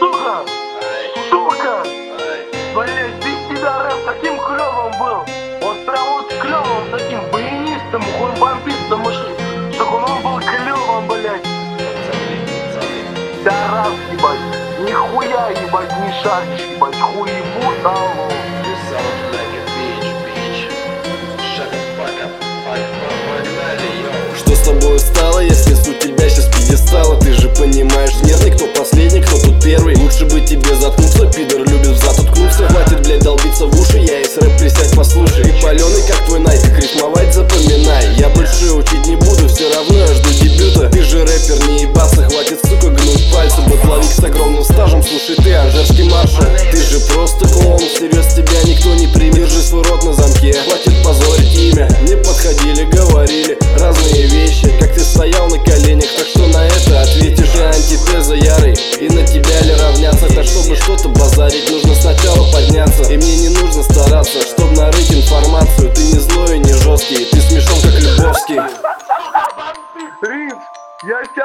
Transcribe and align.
Сука! 0.00 0.44
Сука! 1.30 1.84
Блять, 2.74 3.14
без 3.24 3.38
тебя 3.48 3.84
рэп 3.84 4.04
таким 4.04 4.36
клевым 4.36 4.98
был. 4.98 5.24
Вот 5.60 5.78
клевым 6.40 6.90
таким 6.90 7.20
баянистом, 7.30 8.02
хуй-бомбистом, 8.02 9.04
чтобы 9.74 9.96
он 9.96 10.22
был 10.22 10.40
клевым, 10.40 11.06
блять. 11.06 11.46
Да 13.44 13.54
раз, 13.70 13.94
ебать. 14.12 14.40
Нихуя, 14.80 15.50
ебать, 15.50 15.92
не 16.00 16.12
шаришь, 16.20 16.66
ебать, 16.74 17.00
хуй 17.00 17.30
ебут, 17.30 18.23
тобой 24.64 24.98
стало, 24.98 25.40
если 25.40 25.74
суть 25.74 25.98
тебя 26.00 26.28
сейчас 26.28 26.46
пьедестала. 26.46 27.20
Ты 27.20 27.32
же 27.34 27.48
понимаешь, 27.50 28.14
нет 28.22 28.42
никто 28.44 28.66
последний, 28.76 29.20
кто 29.20 29.38
тут 29.38 29.62
первый. 29.62 29.96
Лучше 29.96 30.24
бы 30.26 30.40
тебе 30.40 30.74
заткнуться, 30.74 31.26
пидор 31.26 31.60
любит 31.60 31.88
в 31.88 31.98
зад 31.98 32.18
уткнуться 32.18 32.66
Хватит, 32.68 33.02
блядь, 33.02 33.22
долбиться 33.22 33.66
в 33.66 33.80
уши, 33.80 33.98
я 33.98 34.20
из 34.20 34.36
рэп 34.36 34.58
присядь 34.58 34.94
послушай. 34.96 35.44
Ты 35.44 35.62
паленый, 35.62 36.02
как 36.08 36.24
твой 36.26 36.40
найтик, 36.40 36.78
рифмовать 36.78 37.34
запоминай. 37.34 38.14
Я 38.16 38.28
больше 38.30 38.72
учить 38.72 39.06
не 39.06 39.16
буду, 39.16 39.48
все 39.48 39.72
равно 39.74 39.98
я 39.98 40.06
жду 40.14 40.30
дебюта. 40.30 40.88
Ты 40.88 41.02
же 41.02 41.24
рэпер, 41.24 41.68
не 41.68 41.82
ебаться, 41.82 42.22
хватит, 42.24 42.60
сука, 42.64 42.88
гнуть 42.88 43.32
пальцы. 43.32 43.60
Батловик 43.68 44.10
с 44.10 44.24
огромным 44.24 44.64
стажем, 44.64 45.02
слушай 45.02 45.36
ты, 45.36 45.52
анжерский 45.52 46.08
маршал. 46.08 46.44
Ты 46.70 46.80
же 46.80 47.00
просто 47.12 47.46
клоун, 47.48 47.78
всерьез 47.78 48.34
тебя 48.34 48.62
никто 48.64 48.94
не 48.94 49.08
примет. 49.08 49.34
Держи 49.34 49.62
свой 49.62 49.82
рот 49.84 50.04
на 50.04 50.14
замке, 50.14 50.54
хватит 50.64 51.02
позорить 51.04 51.54
имя. 51.54 51.88
Не 52.02 52.16
подходили, 52.16 52.84
говорили 52.84 53.58
разные 53.78 53.93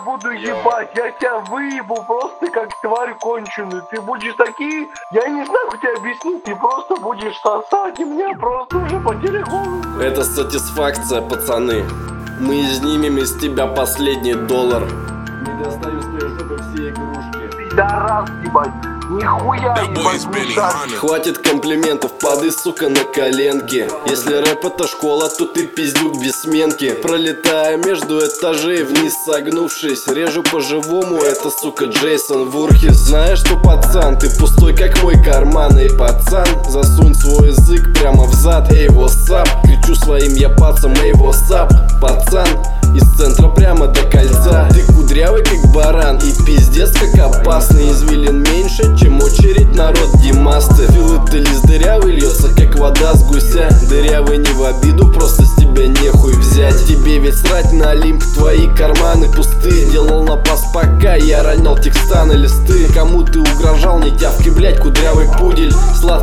буду 0.00 0.30
ебать, 0.30 0.90
я 0.96 1.10
тебя 1.12 1.38
выебу 1.38 2.02
просто 2.06 2.50
как 2.50 2.68
тварь 2.80 3.14
конченую. 3.18 3.82
Ты 3.90 4.00
будешь 4.00 4.34
такие, 4.34 4.88
я 5.12 5.28
не 5.28 5.44
знаю, 5.44 5.70
как 5.70 5.80
тебе 5.80 5.94
объяснить, 5.96 6.44
ты 6.44 6.56
просто 6.56 6.96
будешь 6.96 7.38
сосать, 7.38 7.98
и 8.00 8.04
мне 8.04 8.36
просто 8.36 8.78
уже 8.78 9.00
потеря 9.00 9.44
голову. 9.44 10.00
Это 10.00 10.24
сатисфакция, 10.24 11.20
пацаны. 11.22 11.84
Мы 12.40 12.62
изнимем 12.62 13.18
из 13.18 13.38
тебя 13.38 13.66
последний 13.66 14.34
доллар. 14.34 14.82
Не 14.84 15.64
достаю 15.64 16.00
с 16.00 16.04
твоей 16.06 16.28
жопы 16.28 16.56
все 16.56 16.90
игрушки. 16.90 17.76
Раз, 17.76 18.28
ебать, 18.44 18.99
нихуя, 19.10 19.76
ебать. 19.82 20.94
Хватит 20.96 21.38
комплиментов, 21.38 22.12
падай, 22.18 22.52
сука, 22.52 22.88
на 22.88 23.04
коленки 23.04 23.88
Если 24.06 24.34
рэп 24.34 24.64
это 24.64 24.86
школа, 24.86 25.28
то 25.28 25.46
ты 25.46 25.66
пиздюк 25.66 26.20
без 26.22 26.42
сменки. 26.42 26.92
Пролетая 26.92 27.76
между 27.76 28.18
этажей, 28.18 28.84
вниз 28.84 29.14
согнувшись 29.24 30.06
Режу 30.08 30.42
по-живому, 30.42 31.16
это, 31.16 31.50
сука, 31.50 31.86
Джейсон 31.86 32.50
Вурхис. 32.50 32.96
Знаешь 32.96 33.40
что, 33.40 33.56
пацан, 33.56 34.18
ты 34.18 34.30
пустой, 34.38 34.74
как 34.76 35.02
мой 35.02 35.22
карман. 35.22 35.76
Эй, 35.76 35.90
пацан, 35.90 36.46
засунь 36.68 37.14
свой 37.14 37.48
язык 37.48 37.92
прямо 37.98 38.24
в 38.24 38.34
зад 38.34 38.72
Эй, 38.72 38.88
вассап, 38.88 39.48
кричу 39.64 39.94
своим 39.94 40.34
я 40.34 40.48
пацам 40.48 40.92
Эй, 41.02 41.12
вассап, 41.14 41.70
пацан, 41.70 41.89
народ 50.40 50.60
Димасты 50.60 50.86
Филателист 50.92 51.66
дырявый 51.66 52.12
льется, 52.12 52.48
как 52.56 52.78
вода 52.78 53.14
с 53.14 53.22
гуся. 53.24 53.68
Дырявый 53.88 54.38
не 54.38 54.52
в 54.52 54.64
обиду, 54.64 55.06
просто 55.12 55.44
с 55.44 55.54
тебя 55.56 55.86
нехуй 55.86 56.34
взять. 56.34 56.86
Тебе 56.86 57.18
ведь 57.18 57.36
срать 57.38 57.72
на 57.72 57.90
Олимп, 57.90 58.22
твои 58.34 58.68
карманы 58.74 59.28
пусты 59.30 59.86
Делал 59.90 60.24
на 60.24 60.36
пас 60.36 60.64
пока 60.72 61.14
я 61.14 61.42
ронял 61.42 61.78
текста 61.78 62.24
на 62.24 62.32
листы. 62.32 62.86
Кому 62.92 63.22
ты 63.22 63.40
угрожал, 63.40 63.98
не 64.00 64.10
тявки, 64.10 64.48
блять, 64.50 64.78
кудрявый 64.78 65.26
пудель. 65.38 65.72
Сладкий 65.98 66.19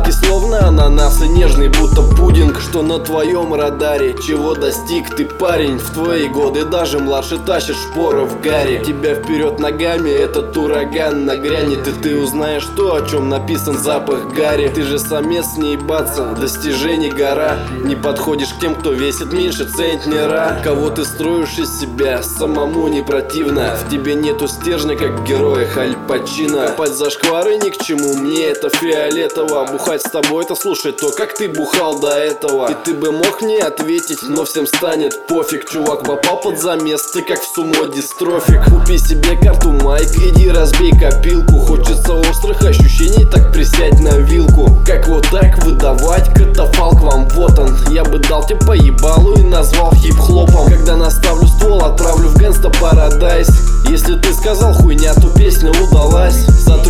словно 0.48 0.66
ананас 0.66 1.20
и 1.22 1.28
нежный, 1.28 1.68
будто 1.68 2.02
пудинг 2.02 2.60
Что 2.60 2.82
на 2.82 2.98
твоем 2.98 3.54
радаре, 3.54 4.14
чего 4.26 4.54
достиг 4.54 5.14
ты 5.14 5.24
парень 5.24 5.78
В 5.78 5.90
твои 5.92 6.28
годы? 6.28 6.64
Даже 6.64 6.98
младше 6.98 7.38
тащишь 7.38 7.76
шпоры 7.76 8.24
в 8.24 8.40
гаре. 8.40 8.82
Тебя 8.84 9.14
вперед 9.14 9.58
ногами 9.58 10.10
этот 10.10 10.56
ураган 10.56 11.26
нагрянет 11.26 11.86
И 11.86 11.92
ты 11.92 12.16
узнаешь 12.16 12.66
то, 12.76 12.94
о 12.94 13.06
чем 13.06 13.28
написан 13.28 13.78
запах 13.78 14.32
гари 14.34 14.70
Ты 14.74 14.82
же 14.82 14.98
самец 14.98 15.56
не 15.56 15.72
ебаться, 15.72 16.34
достижений 16.38 17.10
гора. 17.10 17.58
Не 17.84 17.96
подходишь 17.96 18.54
к 18.54 18.60
тем, 18.60 18.74
кто 18.74 18.92
весит 18.92 19.32
меньше 19.32 19.66
центнера. 19.66 20.60
Кого 20.64 20.90
ты 20.90 21.04
строишь 21.04 21.58
из 21.58 21.80
себя, 21.80 22.22
самому 22.22 22.88
не 22.88 23.02
противно. 23.02 23.76
В 23.76 23.90
тебе 23.90 24.14
нету 24.14 24.48
стержня, 24.48 24.96
как 24.96 25.24
героя 25.24 25.66
Халь 25.66 25.96
Пачино. 26.08 26.74
За 26.88 27.10
шквары 27.10 27.56
ни 27.58 27.70
к 27.70 27.78
чему, 27.78 28.16
мне 28.16 28.46
это 28.46 28.70
фиолетово. 28.70 29.66
Бухать 29.70 30.02
с 30.02 30.10
тобой 30.10 30.38
это 30.48 30.58
слушать 30.58 30.96
то, 30.96 31.10
как 31.10 31.34
ты 31.34 31.46
бухал 31.46 32.00
до 32.00 32.08
этого? 32.08 32.70
И 32.70 32.76
ты 32.82 32.94
бы 32.94 33.12
мог 33.12 33.42
мне 33.42 33.58
ответить, 33.58 34.20
но 34.22 34.46
всем 34.46 34.66
станет 34.66 35.26
пофиг. 35.26 35.68
Чувак 35.68 36.04
попал 36.04 36.40
под 36.40 36.58
замес, 36.58 37.02
ты 37.12 37.20
как 37.20 37.38
в 37.38 37.54
сумо 37.54 37.86
дистрофик. 37.94 38.64
Купи 38.64 38.96
себе 38.96 39.36
карту 39.36 39.72
Майк, 39.72 40.08
иди 40.16 40.48
разбей 40.48 40.98
копилку. 40.98 41.58
Хочется 41.58 42.14
острых 42.14 42.62
ощущений, 42.62 43.26
так 43.26 43.52
присядь 43.52 44.00
на 44.00 44.16
вилку. 44.20 44.70
Как 44.86 45.06
вот 45.08 45.26
так 45.30 45.62
выдавать 45.64 46.32
катафалк 46.32 47.02
вам? 47.02 47.28
Вот 47.34 47.58
он 47.58 47.76
Я 47.90 48.04
бы 48.04 48.18
дал 48.18 48.42
тебе 48.46 48.56
по 48.60 48.72
ебалу 48.72 49.34
и 49.34 49.42
назвал 49.42 49.92
хип-хлопом. 49.92 50.70
Когда 50.70 50.96
наставлю 50.96 51.46
ствол, 51.46 51.84
отправлю 51.84 52.28
в 52.28 52.38
Гэнста 52.38 52.70
Парадайз 52.80 53.48
Если 53.90 54.14
ты 54.14 54.32
сказал 54.32 54.72
хуйня, 54.72 55.12
то 55.12 55.28
песня 55.28 55.70
удалась. 55.72 56.46
Сотру 56.64 56.87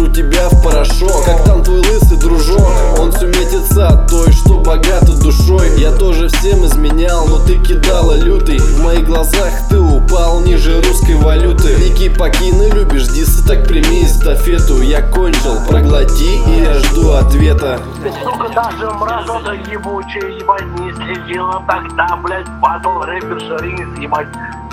ты 8.09 8.15
кидала 8.15 8.15
лютый 8.17 8.59
В 8.59 8.83
моих 8.83 9.07
глазах 9.07 9.69
ты 9.69 9.79
упал 9.79 10.41
ниже 10.41 10.81
русской 10.83 11.15
валюты 11.17 11.77
Ники 11.77 12.09
покины, 12.09 12.71
любишь 12.71 13.09
дисы, 13.09 13.47
так 13.47 13.67
прими 13.67 14.05
эстафету 14.05 14.81
Я 14.81 15.03
кончил, 15.03 15.65
проглоти 15.69 16.37
и 16.47 16.61
я 16.61 16.75
жду 16.75 17.13
ответа 17.13 17.81
сука, 18.23 18.49
даже 18.49 18.91
мразота 18.93 19.53
ебучая, 19.53 20.31
ебать, 20.31 20.67
не 20.79 20.93
следила 20.93 21.63
тогда, 21.67 22.17
блядь, 22.23 22.49
батл 22.61 23.01
рэпер 23.03 23.41
Шаринс, 23.41 23.99
ебать. 23.99 24.29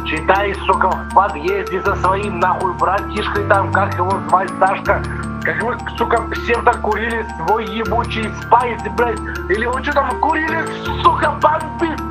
Читай, 0.06 0.54
сука, 0.68 0.90
в 0.92 1.14
подъезде 1.16 1.82
за 1.82 1.96
своим, 1.96 2.40
нахуй, 2.40 2.74
братишкой 2.76 3.44
там, 3.48 3.72
как 3.72 3.96
его 3.96 4.20
звать, 4.30 4.52
Сашка. 4.60 5.02
Как 5.44 5.64
вы, 5.64 5.76
сука, 5.98 6.22
псевдо 6.32 6.74
курили 6.74 7.26
свой 7.38 7.66
ебучий 7.66 8.30
спайс, 8.44 8.80
блядь. 8.96 9.20
Или 9.50 9.66
вы 9.66 9.82
что 9.82 9.94
там 9.94 10.20
курили, 10.20 10.64
сука, 11.02 11.34
бомбит? 11.42 12.05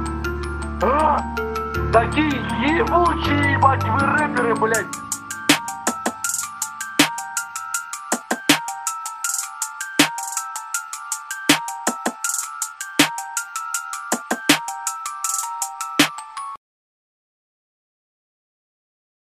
Такие 1.92 2.26
ебучие, 2.76 3.52
ебать, 3.52 3.82
вы 3.84 4.00
рэперы, 4.00 4.54
блядь. 4.54 5.13